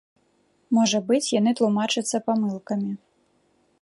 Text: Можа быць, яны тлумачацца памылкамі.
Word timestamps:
Можа 0.77 1.01
быць, 1.11 1.31
яны 1.39 1.53
тлумачацца 1.59 2.23
памылкамі. 2.31 2.91